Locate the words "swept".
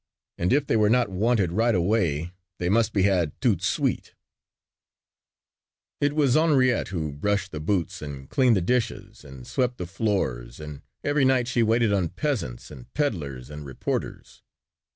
9.45-9.77